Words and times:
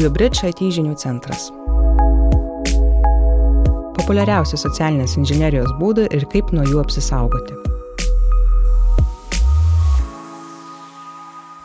Bliubridge 0.00 0.48
IT 0.48 0.62
žinių 0.72 0.94
centras. 0.96 1.50
Populiariausi 3.98 4.56
socialinės 4.56 5.18
inžinerijos 5.20 5.74
būdai 5.76 6.06
ir 6.16 6.22
kaip 6.32 6.54
nuo 6.56 6.62
jų 6.64 6.78
apsisaugoti. 6.80 7.52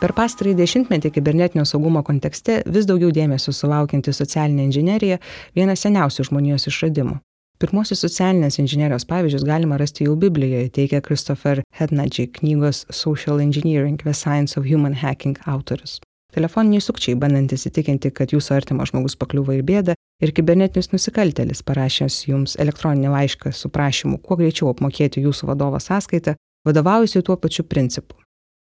Per 0.02 0.12
pastarąjį 0.18 0.58
dešimtmetį 0.58 1.14
kibernetinio 1.14 1.64
saugumo 1.64 2.02
kontekste 2.04 2.58
vis 2.74 2.84
daugiau 2.84 3.08
dėmesio 3.08 3.54
sulaukianti 3.56 4.12
socialinė 4.12 4.66
inžinierija 4.68 5.16
vienas 5.56 5.86
seniausių 5.86 6.26
žmonijos 6.28 6.68
išradimų. 6.68 7.16
Pirmosius 7.56 8.04
socialinės 8.04 8.60
inžinierijos 8.60 9.08
pavyzdžius 9.08 9.46
galima 9.48 9.78
rasti 9.80 10.04
jau 10.10 10.18
Biblijoje, 10.26 10.74
teigia 10.76 11.00
Christopher 11.00 11.64
Hednadži 11.80 12.28
knygos 12.36 12.84
Social 12.90 13.40
Engineering– 13.40 13.96
The 14.04 14.12
Science 14.12 14.60
of 14.60 14.68
Human 14.68 15.00
Hacking 15.00 15.40
autorius 15.46 16.02
telefoniniai 16.36 16.84
sukčiai 16.84 17.16
bandantys 17.18 17.64
įtikinti, 17.70 18.12
kad 18.12 18.34
jūsų 18.34 18.56
artimas 18.58 18.92
žmogus 18.92 19.16
pakliuvo 19.16 19.56
į 19.56 19.62
bėdą 19.66 19.96
ir 20.22 20.32
kibernetinis 20.36 20.90
nusikaltelis 20.92 21.62
parašęs 21.66 22.22
jums 22.28 22.56
elektroninį 22.60 23.12
laišką 23.14 23.52
su 23.56 23.70
prašymu 23.72 24.20
kuo 24.24 24.36
greičiau 24.40 24.70
apmokėti 24.74 25.24
jūsų 25.24 25.48
vadovo 25.50 25.80
sąskaitą, 25.80 26.36
vadovaujasi 26.68 27.22
tuo 27.24 27.36
pačiu 27.40 27.64
principu. 27.64 28.18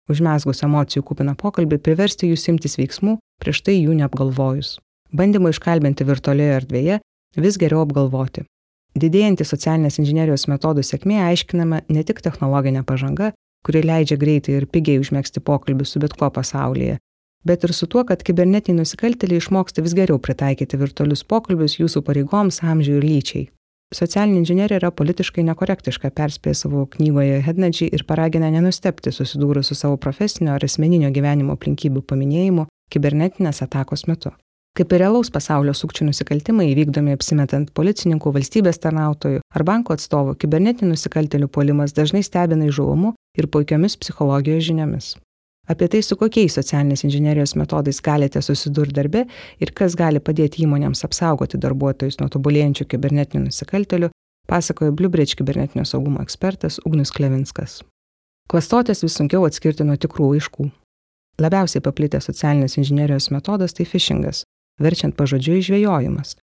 Užmesgus 0.09 0.63
emocijų 0.65 1.03
kupiną 1.05 1.35
pokalbį 1.37 1.77
priversti 1.85 2.31
jūs 2.31 2.47
imtis 2.49 2.79
veiksmų, 2.79 3.19
prieš 3.41 3.61
tai 3.65 3.75
jų 3.77 3.97
neapgalvojus. 3.99 4.79
Bandymą 5.13 5.51
iškalbinti 5.53 6.07
virtualioje 6.07 6.55
erdvėje 6.61 6.97
vis 7.37 7.59
geriau 7.61 7.83
apgalvoti. 7.85 8.45
Didėjantį 8.97 9.45
socialinės 9.45 9.99
inžinierijos 10.01 10.47
metodų 10.49 10.81
sėkmė 10.85 11.19
aiškinama 11.27 11.83
ne 11.93 12.01
tik 12.05 12.23
technologinė 12.25 12.81
pažanga, 12.89 13.29
kuri 13.65 13.83
leidžia 13.85 14.17
greitai 14.17 14.57
ir 14.57 14.65
pigiai 14.65 15.01
užmėgsti 15.03 15.43
pokalbį 15.45 15.85
su 15.85 16.01
bet 16.01 16.15
kuo 16.17 16.31
pasaulyje, 16.33 16.97
bet 17.45 17.63
ir 17.63 17.73
su 17.73 17.87
tuo, 17.87 18.03
kad 18.07 18.23
kibernetiniai 18.25 18.83
nusikaltėliai 18.83 19.39
išmoksta 19.41 19.83
vis 19.85 19.95
geriau 19.97 20.19
pritaikyti 20.19 20.79
virtualius 20.79 21.23
pokalbius 21.23 21.79
jūsų 21.79 22.03
pareigoms, 22.05 22.61
amžiui 22.63 22.99
ir 22.99 23.07
lyčiai. 23.07 23.45
Socialinė 23.95 24.43
inžinierija 24.43 24.77
yra 24.83 24.89
politiškai 24.93 25.41
nekorektiška, 25.47 26.11
perspėja 26.13 26.59
savo 26.59 26.83
knygoje 26.93 27.39
Hednadžiai 27.41 27.89
ir 27.95 28.03
paragina 28.05 28.51
nenustepti 28.53 29.09
susidūrus 29.09 29.71
su 29.71 29.77
savo 29.79 29.97
profesinio 29.97 30.53
ar 30.53 30.65
asmeninio 30.65 31.09
gyvenimo 31.15 31.55
aplinkybių 31.57 32.03
paminėjimu 32.11 32.67
kibernetinės 32.93 33.63
atakos 33.65 34.05
metu. 34.05 34.35
Kaip 34.77 34.93
ir 34.93 35.01
realaus 35.01 35.31
pasaulio 35.33 35.73
sukčių 35.73 36.05
nusikaltimai 36.11 36.67
įvykdomi 36.69 37.15
apsimetant 37.15 37.71
policininkų, 37.73 38.35
valstybės 38.35 38.77
tarnautojų 38.83 39.41
ar 39.41 39.65
banko 39.65 39.97
atstovų, 39.97 40.37
kibernetinių 40.43 40.93
nusikaltelių 40.93 41.49
puolimas 41.49 41.97
dažnai 41.97 42.21
stebina 42.23 42.69
įžuvumu 42.69 43.15
ir 43.41 43.49
puikiomis 43.49 43.97
psichologijos 43.97 44.69
žiniomis 44.69 45.15
apie 45.69 45.87
tai, 45.87 46.01
su 46.03 46.17
kokiais 46.17 46.57
socialinės 46.57 47.05
inžinierijos 47.05 47.53
metodais 47.59 48.01
galite 48.01 48.41
susidurti 48.41 48.95
darbe 48.97 49.25
ir 49.61 49.73
kas 49.77 49.95
gali 49.99 50.19
padėti 50.19 50.65
įmonėms 50.65 51.05
apsaugoti 51.05 51.61
darbuotojus 51.61 52.19
nuo 52.19 52.29
tobulėjančių 52.33 52.87
kibernetinių 52.89 53.45
nusikaltelių, 53.45 54.09
pasakoja 54.49 54.91
Bliubridge 54.91 55.37
kibernetinio 55.37 55.85
saugumo 55.85 56.23
ekspertas 56.25 56.81
Ugnius 56.85 57.13
Klevinskas. 57.13 57.79
Klastotės 58.49 59.03
vis 59.05 59.13
sunkiau 59.19 59.45
atskirti 59.45 59.85
nuo 59.85 59.97
tikrų 60.01 60.33
laiškų. 60.33 60.69
Labiausiai 61.39 61.85
paplitęs 61.85 62.25
socialinės 62.31 62.79
inžinierijos 62.81 63.29
metodas 63.31 63.77
tai 63.77 63.85
phishingas, 63.87 64.43
verčiant 64.81 65.15
pažodžiui 65.15 65.61
žvėjojimas, 65.69 66.33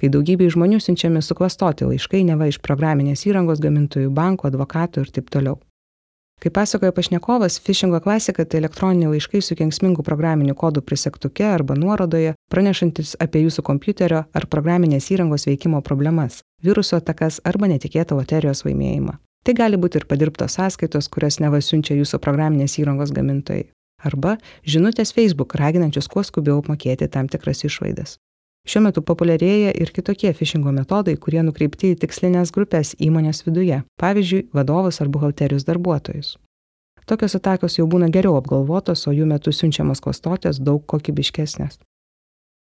kai 0.00 0.08
daugybė 0.08 0.48
žmonių 0.54 0.80
siunčiami 0.80 1.20
suklastoti 1.22 1.86
laiškai 1.86 2.24
neva 2.26 2.48
iš 2.48 2.58
programinės 2.64 3.26
įrangos 3.28 3.60
gamintojų, 3.60 4.08
banko, 4.16 4.48
advokatų 4.48 5.04
ir 5.04 5.12
taip 5.18 5.28
toliau. 5.30 5.60
Kaip 6.40 6.54
pasakoja 6.56 6.92
pašnekovas, 6.96 7.58
phishingo 7.60 7.98
klasika 8.00 8.46
tai 8.48 8.62
elektroniniai 8.62 9.10
laiškai 9.12 9.42
su 9.44 9.56
kenksmingų 9.58 10.00
programinių 10.06 10.54
kodų 10.56 10.80
prisegtuke 10.88 11.44
arba 11.44 11.74
nuorodoje, 11.76 12.32
pranešantis 12.48 13.12
apie 13.20 13.42
jūsų 13.42 13.64
kompiuterio 13.66 14.22
ar 14.32 14.46
programinės 14.48 15.10
įrangos 15.12 15.44
veikimo 15.50 15.82
problemas, 15.84 16.40
viruso 16.64 16.96
atakas 16.96 17.42
arba 17.44 17.68
netikėtą 17.68 18.16
loterijos 18.16 18.64
laimėjimą. 18.64 19.18
Tai 19.44 19.56
gali 19.56 19.76
būti 19.80 20.00
ir 20.00 20.08
padirbtos 20.08 20.56
sąskaitos, 20.56 21.10
kurias 21.12 21.38
nevasiunčia 21.44 21.98
jūsų 22.00 22.22
programinės 22.24 22.78
įrangos 22.80 23.12
gamintojai. 23.12 23.68
Arba 24.00 24.38
žinutės 24.64 25.12
Facebook 25.12 25.58
raginančios 25.60 26.08
kuo 26.08 26.24
skubiau 26.24 26.62
apmokėti 26.64 27.08
tam 27.12 27.28
tikras 27.28 27.66
išlaidas. 27.68 28.16
Šiuo 28.68 28.82
metu 28.84 29.02
populiarėja 29.02 29.72
ir 29.72 29.90
kitokie 29.96 30.32
phishingo 30.36 30.72
metodai, 30.76 31.16
kurie 31.16 31.40
nukreipti 31.46 31.94
į 31.94 32.00
tikslinės 32.02 32.52
grupės 32.52 32.92
įmonės 33.00 33.44
viduje, 33.46 33.82
pavyzdžiui, 34.00 34.46
vadovus 34.52 35.00
ar 35.00 35.08
buhalterijos 35.08 35.64
darbuotojus. 35.68 36.36
Tokios 37.08 37.34
atakos 37.34 37.78
jau 37.78 37.88
būna 37.90 38.10
geriau 38.12 38.36
apgalvotos, 38.38 39.06
o 39.08 39.14
jų 39.16 39.24
metu 39.26 39.50
siunčiamos 39.50 40.02
klastotės 40.04 40.60
daug 40.62 40.84
kokybiškesnės. 40.86 41.80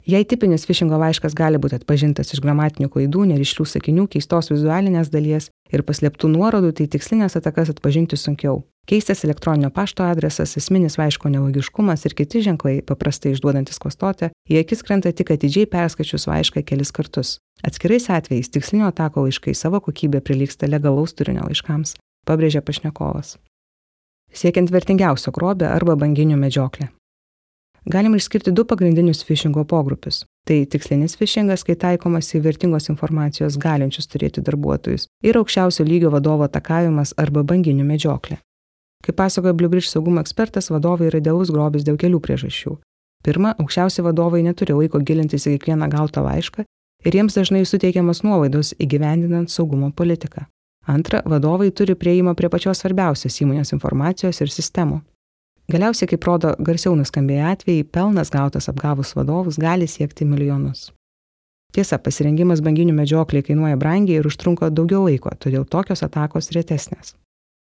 Jei 0.09 0.25
tipinis 0.25 0.65
phishingo 0.65 0.97
laiškas 0.97 1.35
gali 1.37 1.59
būti 1.61 1.77
atpažintas 1.77 2.33
iš 2.33 2.41
gramatinių 2.41 2.89
klaidų, 2.95 3.27
nerišlių 3.35 3.67
sakinių, 3.69 4.07
keistos 4.15 4.49
vizualinės 4.55 5.11
dalies 5.13 5.51
ir 5.75 5.85
paslėptų 5.85 6.31
nuorodų, 6.33 6.73
tai 6.79 6.87
tikslinės 6.95 7.37
atakas 7.37 7.75
atpažinti 7.75 8.17
sunkiau. 8.17 8.63
Keistas 8.89 9.25
elektroninio 9.25 9.69
pašto 9.71 10.03
adresas, 10.03 10.57
esminis 10.57 10.95
laiško 10.99 11.29
nelogiškumas 11.29 12.07
ir 12.09 12.15
kiti 12.17 12.41
ženklai, 12.41 12.79
paprastai 12.81 13.35
išduodantis 13.35 13.77
klastotę, 13.83 14.31
į 14.49 14.63
akis 14.63 14.81
krenta 14.81 15.13
tik 15.13 15.35
atidžiai 15.35 15.69
perskačius 15.69 16.25
laišką 16.31 16.63
kelis 16.65 16.95
kartus. 16.97 17.35
Atskirais 17.69 18.09
atvejais 18.09 18.49
tikslinio 18.49 18.87
atako 18.89 19.27
laiškai 19.27 19.53
savo 19.53 19.83
kokybė 19.85 20.23
prilyksta 20.25 20.71
legalaus 20.73 21.13
turinio 21.13 21.45
laiškams, 21.51 21.99
pabrėžia 22.25 22.65
pašnekovas. 22.65 23.37
Siekiant 24.33 24.73
vertingiausio 24.73 25.37
grobio 25.37 25.69
arba 25.69 25.93
banginių 26.07 26.41
medžioklę. 26.41 26.89
Galima 27.85 28.17
išskirti 28.17 28.57
du 28.57 28.65
pagrindinius 28.65 29.21
phishingo 29.25 29.69
pogrupius. 29.69 30.25
Tai 30.49 30.63
tikslinis 30.65 31.21
phishingas, 31.21 31.61
kai 31.65 31.77
taikomas 31.77 32.33
į 32.33 32.41
vertingos 32.49 32.89
informacijos 32.89 33.61
galinčius 33.61 34.09
turėti 34.09 34.41
darbuotojus 34.41 35.11
ir 35.21 35.37
aukščiausio 35.37 35.85
lygio 35.85 36.17
vadovo 36.17 36.49
atakavimas 36.49 37.13
arba 37.21 37.45
banginių 37.45 37.85
medžioklė. 37.85 38.41
Kaip 39.07 39.17
pasakoja 39.17 39.55
Bliubridge 39.55 39.89
saugumo 39.89 40.21
ekspertas, 40.21 40.71
vadovai 40.71 41.09
yra 41.09 41.21
idealus 41.23 41.53
grobis 41.55 41.87
dėl 41.87 41.99
kelių 42.01 42.21
priežasčių. 42.25 42.77
Pirma, 43.25 43.55
aukščiausi 43.59 44.03
vadovai 44.07 44.43
neturi 44.47 44.77
laiko 44.77 45.01
gilintis 45.03 45.47
į 45.47 45.57
kiekvieną 45.57 45.89
gautą 45.91 46.23
laišką 46.27 46.65
ir 47.07 47.19
jiems 47.19 47.37
dažnai 47.39 47.65
suteikiamas 47.67 48.25
nuolaidos 48.27 48.75
įgyvendinant 48.79 49.51
saugumo 49.51 49.91
politiką. 49.95 50.47
Antra, 50.89 51.21
vadovai 51.27 51.71
turi 51.71 51.95
prieimą 51.95 52.35
prie 52.35 52.49
pačios 52.49 52.81
svarbiausios 52.81 53.37
įmonės 53.43 53.75
informacijos 53.77 54.41
ir 54.41 54.53
sistemų. 54.53 55.03
Galiausiai, 55.69 56.09
kaip 56.09 56.25
rodo 56.25 56.55
garsiau 56.65 56.95
nuskambėję 56.97 57.43
atvejai, 57.51 57.85
pelnas 57.93 58.31
gautas 58.33 58.71
apgavus 58.73 59.13
vadovus 59.19 59.59
gali 59.61 59.85
siekti 59.85 60.25
milijonus. 60.25 60.89
Tiesa, 61.77 61.99
pasirengimas 62.01 62.63
banginių 62.65 62.95
medžiokliai 62.97 63.45
kainuoja 63.45 63.77
brangiai 63.77 64.23
ir 64.23 64.29
užtrunka 64.31 64.71
daugiau 64.73 65.05
laiko, 65.05 65.35
todėl 65.37 65.69
tokios 65.69 66.01
atakos 66.07 66.49
retesnės. 66.57 67.13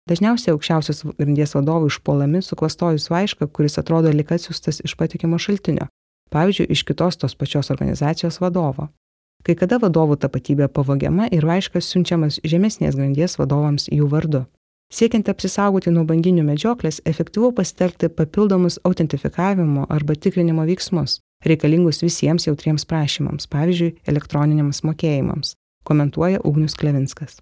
Dažniausiai 0.09 0.51
aukščiausios 0.51 1.05
grandies 1.15 1.53
vadovai 1.55 1.87
užpuolami 1.87 2.41
suklastojus 2.43 3.07
laišką, 3.13 3.47
kuris 3.55 3.79
atrodo 3.79 4.11
lik 4.11 4.33
atsiųstas 4.35 4.81
iš 4.83 4.97
patikimo 4.99 5.39
šaltinio, 5.39 5.87
pavyzdžiui, 6.33 6.67
iš 6.75 6.83
kitos 6.89 7.19
tos 7.21 7.37
pačios 7.39 7.71
organizacijos 7.71 8.41
vadovo. 8.43 8.89
Kai 9.47 9.55
kada 9.59 9.79
vadovų 9.79 10.17
tapatybė 10.23 10.67
pavogiama 10.71 11.29
ir 11.31 11.47
laiškas 11.47 11.87
siunčiamas 11.91 12.41
žemesnės 12.47 12.99
grandies 12.99 13.37
vadovams 13.39 13.87
jų 13.91 14.09
vardu. 14.11 14.43
Siekiant 14.93 15.31
apsisaugoti 15.31 15.91
nuo 15.91 16.03
banginių 16.07 16.43
medžioklės, 16.47 16.99
efektyviau 17.09 17.53
pasitelkti 17.55 18.11
papildomus 18.13 18.77
autentifikavimo 18.87 19.87
arba 19.89 20.15
tikrinimo 20.15 20.67
veiksmus, 20.67 21.17
reikalingus 21.47 22.03
visiems 22.03 22.47
jautriems 22.47 22.85
prašymams, 22.91 23.47
pavyzdžiui, 23.55 23.95
elektroniniams 24.11 24.83
mokėjimams, 24.83 25.55
komentuoja 25.87 26.43
Ugnius 26.43 26.77
Klevinskas. 26.79 27.39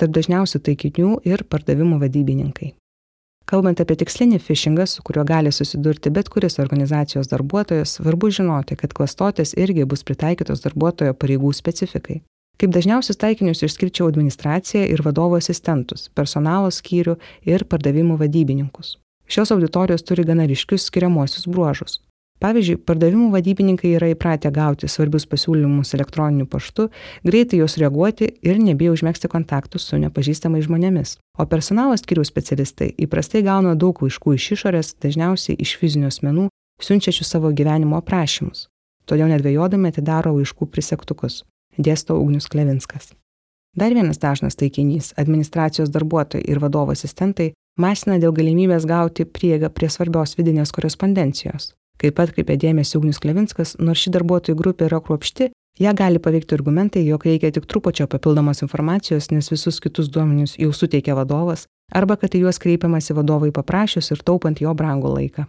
Tarp 0.00 0.14
dažniausių 0.16 0.60
taikinių 0.66 1.18
ir 1.28 1.44
pardavimų 1.48 2.00
vadybininkai. 2.02 2.72
Kalbant 3.52 3.80
apie 3.82 3.96
tikslinį 4.00 4.38
phishingą, 4.40 4.86
su 4.88 5.02
kuriuo 5.04 5.24
gali 5.28 5.50
susidurti 5.52 6.10
bet 6.14 6.30
kuris 6.32 6.60
organizacijos 6.62 7.28
darbuotojas, 7.28 7.96
svarbu 7.98 8.30
žinoti, 8.32 8.78
kad 8.80 8.94
klastotės 8.96 9.52
irgi 9.58 9.84
bus 9.88 10.04
pritaikytos 10.08 10.62
darbuotojo 10.64 11.14
pareigų 11.18 11.52
specifikai. 11.58 12.22
Kaip 12.60 12.72
dažniausius 12.72 13.18
taikinius 13.18 13.64
išskirčiau 13.66 14.06
administraciją 14.08 14.84
ir 14.86 15.02
vadovo 15.02 15.40
asistentus, 15.40 16.06
personalo 16.14 16.70
skyrių 16.70 17.16
ir 17.48 17.66
pardavimų 17.66 18.20
vadybininkus. 18.20 18.96
Šios 19.26 19.50
auditorijos 19.54 20.06
turi 20.06 20.24
gana 20.28 20.46
ryškius 20.46 20.86
skiriamuosius 20.88 21.48
bruožus. 21.50 21.98
Pavyzdžiui, 22.42 22.80
pardavimų 22.82 23.28
vadybininkai 23.30 23.92
yra 23.94 24.08
įpratę 24.10 24.50
gauti 24.50 24.88
svarbius 24.90 25.28
pasiūlymus 25.30 25.94
elektroniniu 25.94 26.48
paštu, 26.50 26.88
greitai 27.22 27.60
juos 27.60 27.76
reaguoti 27.78 28.32
ir 28.42 28.58
nebijo 28.58 28.96
užmėgsti 28.96 29.30
kontaktus 29.30 29.86
su 29.86 30.00
nepažįstamais 30.02 30.66
žmonėmis. 30.66 31.14
O 31.38 31.46
personalo 31.46 31.94
skirių 31.94 32.24
specialistai 32.26 32.88
įprastai 32.98 33.44
gauna 33.46 33.76
daug 33.78 34.02
laiškų 34.02 34.34
iš 34.34 34.48
išorės, 34.56 34.90
dažniausiai 35.04 35.54
iš 35.62 35.76
fizinių 35.78 36.10
asmenų, 36.10 36.48
siunčiačių 36.82 37.26
savo 37.28 37.52
gyvenimo 37.54 38.00
aprašymus. 38.02 38.66
Todėl 39.06 39.30
nedvėjodami 39.30 39.92
atidaro 39.92 40.34
laiškų 40.34 40.66
prisektukus 40.74 41.44
dėsto 41.78 42.16
Ugnius 42.18 42.50
Klevinskas. 42.50 43.12
Dar 43.78 43.94
vienas 43.94 44.18
dažnas 44.18 44.58
taikinys- 44.58 45.12
administracijos 45.22 45.94
darbuotojai 45.94 46.42
ir 46.48 46.58
vadovo 46.58 46.90
asistentai 46.92 47.52
masina 47.78 48.18
dėl 48.18 48.34
galimybės 48.34 48.84
gauti 48.84 49.24
prieigą 49.24 49.70
prie 49.70 49.88
svarbios 49.88 50.34
vidinės 50.36 50.72
korespondencijos. 50.72 51.72
Kaip 52.00 52.18
atkreipė 52.22 52.56
dėmesį 52.60 52.98
Ugnius 52.98 53.20
Klevinskas, 53.22 53.76
nors 53.78 54.00
ši 54.02 54.12
darbuotojų 54.16 54.58
grupė 54.58 54.88
yra 54.88 55.00
kruopšti, 55.04 55.50
ją 55.82 55.92
gali 55.96 56.20
paveikti 56.22 56.56
argumentai, 56.56 57.04
jog 57.06 57.26
reikia 57.28 57.52
tik 57.54 57.68
trupučio 57.70 58.08
papildomos 58.10 58.62
informacijos, 58.64 59.30
nes 59.30 59.50
visus 59.52 59.80
kitus 59.80 60.10
duomenius 60.10 60.56
jau 60.58 60.72
suteikia 60.72 61.16
vadovas, 61.18 61.66
arba 61.92 62.16
kad 62.16 62.34
į 62.34 62.44
juos 62.46 62.58
kreipiamasi 62.62 63.16
vadovai 63.18 63.52
paprašius 63.54 64.10
ir 64.10 64.24
taupant 64.24 64.60
jo 64.60 64.74
brangų 64.74 65.14
laiką. 65.16 65.46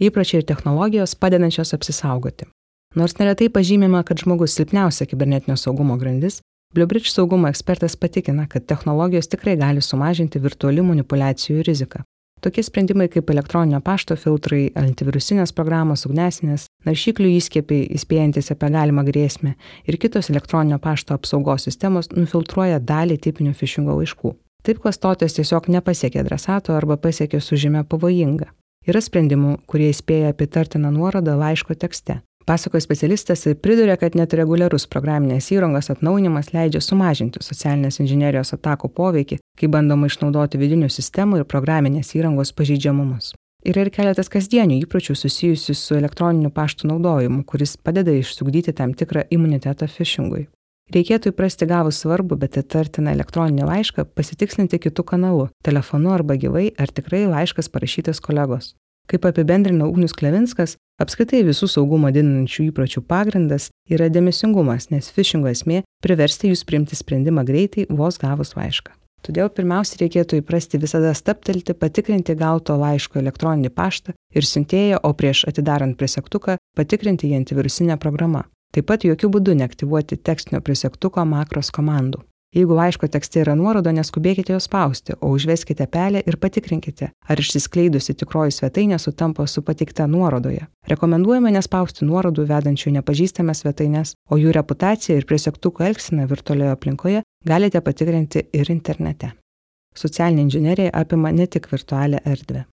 Įpročiai 0.00 0.42
ir 0.42 0.48
technologijos 0.48 1.14
padedančios 1.14 1.74
apsisaugoti. 1.76 2.48
Nors 2.96 3.18
neretai 3.18 3.50
pažymima, 3.52 4.02
kad 4.02 4.18
žmogus 4.18 4.56
silpniausia 4.56 5.06
kibernetinio 5.06 5.56
saugumo 5.60 5.96
grandis, 6.00 6.40
Bluebridge 6.74 7.10
saugumo 7.10 7.48
ekspertas 7.48 7.96
patikina, 7.96 8.46
kad 8.46 8.66
technologijos 8.66 9.26
tikrai 9.26 9.56
gali 9.58 9.82
sumažinti 9.82 10.38
virtualių 10.38 10.84
manipulacijų 10.86 11.64
riziką. 11.66 12.04
Tokie 12.40 12.62
sprendimai 12.64 13.08
kaip 13.12 13.28
elektroninio 13.30 13.82
pašto 13.84 14.16
filtrai, 14.16 14.70
antivirusinės 14.80 15.52
programos, 15.52 16.06
ugnesinės, 16.08 16.64
naršyklių 16.88 17.34
įskiepiai 17.36 17.90
įspėjantis 17.98 18.48
apie 18.54 18.70
galimą 18.72 19.04
grėsmę 19.04 19.52
ir 19.84 19.98
kitos 20.00 20.30
elektroninio 20.32 20.78
pašto 20.80 21.18
apsaugos 21.18 21.68
sistemos 21.68 22.08
nufiltruoja 22.16 22.80
dalį 22.80 23.18
tipinio 23.26 23.52
phishingo 23.52 23.98
laiškų. 23.98 24.32
Taip 24.64 24.80
klastotis 24.80 25.36
tiesiog 25.36 25.68
nepasiekia 25.68 26.24
adresato 26.24 26.72
arba 26.76 26.96
pasiekia 26.96 27.42
su 27.44 27.60
žymė 27.60 27.84
pavojinga. 27.88 28.48
Yra 28.88 29.04
sprendimų, 29.04 29.58
kurie 29.68 29.90
įspėja 29.92 30.32
apie 30.32 30.48
tartiną 30.48 30.88
nuorodą 30.96 31.36
laiško 31.36 31.76
tekste. 31.76 32.22
Pasakoja 32.50 32.80
specialistas 32.80 33.46
ir 33.46 33.54
priduria, 33.62 33.94
kad 33.94 34.16
net 34.18 34.32
reguliarus 34.34 34.88
programinės 34.90 35.52
įrangos 35.54 35.86
atnaujinimas 35.92 36.48
leidžia 36.50 36.80
sumažinti 36.82 37.38
socialinės 37.46 38.00
inžinierijos 38.02 38.50
atakų 38.56 38.90
poveikį, 38.96 39.38
kai 39.54 39.68
bandoma 39.70 40.08
išnaudoti 40.10 40.58
vidinių 40.58 40.88
sistemų 40.90 41.38
ir 41.38 41.44
programinės 41.46 42.10
įrangos 42.18 42.50
pažeidžiamumus. 42.58 43.28
Yra 43.62 43.84
ir 43.84 43.92
keletas 43.94 44.32
kasdienių 44.34 44.80
įpročių 44.80 45.14
susijusių 45.20 45.78
su 45.78 45.94
elektroniniu 46.00 46.50
paštu 46.50 46.90
naudojimu, 46.90 47.44
kuris 47.46 47.76
padeda 47.78 48.18
išsugdyti 48.18 48.74
tam 48.74 48.98
tikrą 48.98 49.28
imunitetą 49.30 49.86
phishingui. 49.86 50.48
Reikėtų 50.90 51.30
įprasti 51.30 51.70
gavus 51.70 52.02
svarbu, 52.02 52.34
bet 52.34 52.58
įtartiną 52.58 53.14
elektroninį 53.14 53.70
laišką 53.70 54.08
pasitikslinti 54.10 54.82
kitų 54.90 55.06
kanalų- 55.06 55.50
telefonu 55.70 56.16
arba 56.18 56.34
gyvai, 56.34 56.72
ar 56.74 56.90
tikrai 56.90 57.28
laiškas 57.30 57.70
parašytas 57.70 58.18
kolegos. 58.18 58.74
Kaip 59.08 59.24
apibendrino 59.24 59.88
Ugnius 59.88 60.12
Klevinskas, 60.14 60.76
apskritai 61.00 61.40
visų 61.46 61.68
saugumą 61.70 62.12
didinančių 62.14 62.68
įpročių 62.70 63.02
pagrindas 63.08 63.70
yra 63.90 64.10
dėmesingumas, 64.12 64.90
nes 64.90 65.10
phishingo 65.10 65.48
esmė- 65.50 65.82
priversti 66.04 66.50
jūs 66.50 66.64
priimti 66.64 66.96
sprendimą 66.96 67.44
greitai, 67.44 67.86
vos 67.88 68.18
gavus 68.18 68.54
laišką. 68.54 68.92
Todėl 69.20 69.50
pirmiausia 69.52 69.98
reikėtų 70.00 70.40
įprasti 70.40 70.80
visada 70.80 71.12
staptelti, 71.14 71.74
patikrinti 71.74 72.34
gauto 72.34 72.76
laiško 72.80 73.20
elektroninį 73.20 73.70
paštą 73.70 74.14
ir 74.34 74.42
siuntėją, 74.42 75.00
o 75.02 75.12
prieš 75.12 75.44
atidarant 75.50 75.98
prisegtuką 76.00 76.56
patikrinti 76.76 77.28
jį 77.28 77.42
antivirusinę 77.42 77.98
programą. 78.00 78.46
Taip 78.72 78.86
pat 78.86 79.04
jokių 79.04 79.28
būdų 79.34 79.56
neaktyvuoti 79.60 80.16
tekstinio 80.16 80.60
prisegtuko 80.62 81.24
makros 81.26 81.72
komandų. 81.74 82.22
Jeigu 82.50 82.74
laiško 82.74 83.06
tekste 83.06 83.44
yra 83.44 83.52
nuoroda, 83.54 83.92
neskubėkite 83.94 84.50
jos 84.50 84.64
spausti, 84.66 85.14
o 85.22 85.28
užveskite 85.30 85.84
pelę 85.86 86.18
ir 86.26 86.34
patikrinkite, 86.42 87.12
ar 87.30 87.38
išsiskleidusi 87.38 88.16
tikroji 88.18 88.56
svetainė 88.56 88.96
sutampa 88.98 89.44
su 89.46 89.62
pateikta 89.62 90.08
nuorodoje. 90.10 90.64
Rekomenduojame 90.90 91.52
nespausti 91.54 92.08
nuorodų 92.08 92.48
vedančių 92.48 92.90
nepažįstamas 92.96 93.62
svetainės, 93.62 94.16
o 94.26 94.38
jų 94.40 94.50
reputaciją 94.56 95.20
ir 95.20 95.28
prisektukų 95.30 95.84
elgsiną 95.92 96.26
virtualioje 96.32 96.72
aplinkoje 96.74 97.20
galite 97.46 97.80
patikrinti 97.86 98.42
ir 98.52 98.70
internete. 98.74 99.30
Socialinė 99.94 100.48
inžinierija 100.48 100.90
apima 100.94 101.30
ne 101.30 101.46
tik 101.46 101.68
virtualią 101.70 102.18
erdvę. 102.26 102.64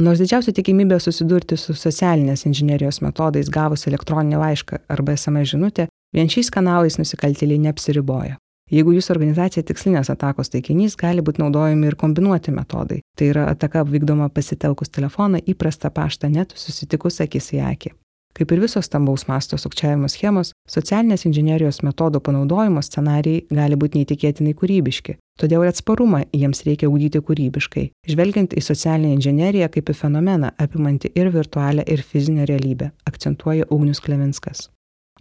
Nors 0.00 0.22
didžiausia 0.22 0.54
tikimybė 0.56 0.96
susidurti 0.98 1.58
su 1.60 1.76
socialinės 1.76 2.46
inžinierijos 2.48 3.02
metodais 3.04 3.52
gavus 3.52 3.84
elektroninį 3.86 4.40
laišką 4.40 4.80
arba 4.88 5.12
SMS 5.12 5.52
žinutę, 5.52 5.86
vien 6.16 6.32
šiais 6.32 6.48
kanalais 6.50 6.96
nusikaltėliai 6.98 7.60
neapsiriboja. 7.68 8.38
Jeigu 8.72 8.94
jūsų 8.96 9.12
organizacija 9.12 9.64
tikslinės 9.68 10.08
atakos 10.08 10.48
taikinys, 10.48 10.96
gali 10.96 11.20
būti 11.20 11.42
naudojami 11.42 11.90
ir 11.90 11.98
kombinuoti 12.00 12.54
metodai. 12.54 13.02
Tai 13.18 13.28
yra 13.28 13.50
ataka 13.52 13.84
vykdoma 13.84 14.30
pasitelkus 14.32 14.88
telefoną, 14.88 15.42
įprastą 15.44 15.92
paštą 15.92 16.32
net 16.32 16.56
susitikus 16.56 17.20
akis 17.20 17.52
į 17.52 17.60
akį. 17.68 17.92
Kaip 18.34 18.50
ir 18.50 18.64
visos 18.64 18.88
stambaus 18.88 19.28
masto 19.28 19.54
sukčiavimo 19.60 20.08
schemos, 20.10 20.50
socialinės 20.66 21.22
inžinierijos 21.28 21.84
metodo 21.86 22.18
panaudojimo 22.18 22.82
scenarijai 22.82 23.44
gali 23.52 23.78
būti 23.78 24.00
neįtikėtinai 24.00 24.56
kūrybiški. 24.58 25.14
Todėl 25.38 25.62
ir 25.62 25.70
atsparumą 25.70 26.24
jiems 26.34 26.64
reikia 26.66 26.90
ugdyti 26.90 27.22
kūrybiškai, 27.22 27.88
žvelgiant 28.10 28.58
į 28.58 28.64
socialinę 28.64 29.14
inžineriją 29.20 29.70
kaip 29.76 29.92
į 29.92 29.98
fenomeną 30.00 30.50
apimantį 30.58 31.14
ir 31.14 31.30
virtualią, 31.36 31.86
ir 31.86 32.02
fizinę 32.02 32.48
realybę, 32.50 32.90
akcentuoja 33.06 33.70
Ugnius 33.70 34.02
Klevinskas. 34.02 34.70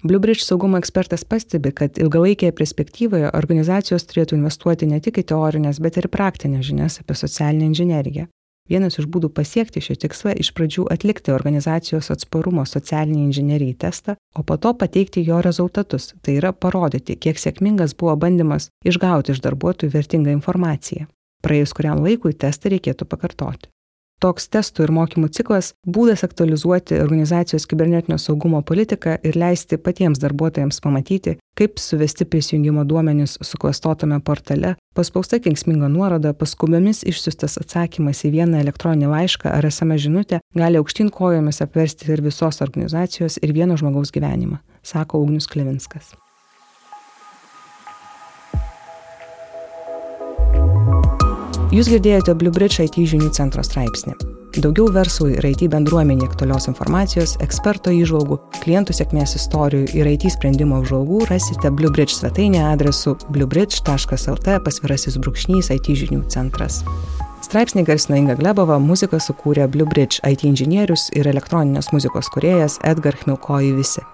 Bluebridge 0.04 0.44
saugumo 0.44 0.76
ekspertas 0.82 1.22
pastebi, 1.24 1.72
kad 1.72 1.96
ilgalaikėje 1.96 2.52
perspektyvoje 2.58 3.30
organizacijos 3.38 4.04
turėtų 4.10 4.36
investuoti 4.36 4.90
ne 4.92 5.00
tik 5.00 5.22
į 5.22 5.30
teorinės, 5.32 5.80
bet 5.80 5.96
ir 6.02 6.10
praktinės 6.12 6.66
žinias 6.68 7.00
apie 7.00 7.16
socialinę 7.16 7.70
inžineriją. 7.70 8.26
Vienas 8.68 9.00
iš 9.00 9.08
būdų 9.12 9.30
pasiekti 9.38 9.80
šio 9.84 9.96
tikslą 10.04 10.36
iš 10.44 10.52
pradžių 10.58 10.90
atlikti 10.92 11.32
organizacijos 11.32 12.12
atsparumo 12.12 12.66
socialiniai 12.68 13.30
inžinerijai 13.30 13.80
testą, 13.80 14.18
o 14.36 14.44
po 14.44 14.60
to 14.60 14.74
pateikti 14.76 15.24
jo 15.24 15.40
rezultatus, 15.44 16.12
tai 16.20 16.36
yra 16.42 16.52
parodyti, 16.52 17.16
kiek 17.16 17.40
sėkmingas 17.40 17.96
buvo 17.96 18.16
bandymas 18.20 18.68
išgauti 18.84 19.32
iš 19.32 19.40
darbuotojų 19.44 19.96
vertingą 19.96 20.36
informaciją. 20.36 21.08
Praėjus 21.44 21.76
kuriam 21.80 22.04
laikui 22.04 22.36
testą 22.36 22.76
reikėtų 22.76 23.08
pakartoti. 23.08 23.73
Toks 24.24 24.46
testų 24.48 24.86
ir 24.86 24.92
mokymų 24.96 25.28
ciklas- 25.36 25.74
būdas 25.96 26.22
aktualizuoti 26.24 26.96
organizacijos 27.04 27.66
kibernetinio 27.68 28.16
saugumo 28.16 28.62
politiką 28.62 29.18
ir 29.22 29.36
leisti 29.36 29.76
patiems 29.78 30.22
darbuotojams 30.24 30.80
pamatyti, 30.80 31.36
kaip 31.60 31.76
suvesti 31.76 32.24
prisijungimo 32.24 32.86
duomenys 32.88 33.38
suklastotame 33.42 34.22
portale, 34.24 34.76
paspausta 34.96 35.40
kengsminga 35.40 35.90
nuoroda, 35.90 36.34
paskubiomis 36.34 37.04
išsiustas 37.04 37.58
atsakymas 37.58 38.24
į 38.24 38.32
vieną 38.32 38.64
elektroninį 38.64 39.12
laišką 39.12 39.52
ar 39.52 39.66
esame 39.66 40.00
žinutę 40.00 40.40
gali 40.56 40.78
aukštyn 40.78 41.12
kojomis 41.12 41.60
apversti 41.62 42.10
ir 42.10 42.22
visos 42.22 42.62
organizacijos 42.62 43.40
ir 43.44 43.52
vieno 43.52 43.76
žmogaus 43.76 44.12
gyvenimą, 44.12 44.60
sako 44.84 45.20
Ugnius 45.20 45.48
Klevinskas. 45.48 46.23
Jūs 51.74 51.88
girdėjote 51.90 52.36
Bluebridge 52.38 52.84
IT 52.86 53.00
žinių 53.10 53.32
centro 53.34 53.64
straipsnį. 53.66 54.12
Daugiau 54.62 54.92
verslui 54.94 55.32
ir 55.34 55.48
IT 55.50 55.64
bendruomenė 55.74 56.28
aktualios 56.28 56.68
informacijos, 56.70 57.34
eksperto 57.42 57.90
įžvalgų, 57.90 58.38
klientų 58.62 58.94
sėkmės 58.94 59.34
istorijų 59.40 59.88
ir 59.98 60.12
IT 60.12 60.28
sprendimo 60.36 60.78
apžvalgų 60.84 61.24
rasite 61.32 61.74
Bluebridge 61.74 62.14
svetainėje 62.14 62.68
adresu 62.76 63.16
bluebridge.lt 63.34 64.60
pasvirasis 64.68 65.18
brūkšnys 65.18 65.74
IT 65.74 65.90
žinių 66.04 66.22
centras. 66.30 66.84
Straipsnį 67.42 67.88
garsino 67.90 68.22
Inga 68.22 68.38
Glebova, 68.38 68.78
muziką 68.78 69.18
sukūrė 69.18 69.66
Bluebridge 69.66 70.22
IT 70.30 70.46
inžinierius 70.46 71.10
ir 71.18 71.34
elektroninės 71.34 71.90
muzikos 71.90 72.30
kuriejas 72.38 72.78
Edgar 72.86 73.18
Chmilkoji 73.18 73.74
visi. 73.82 74.06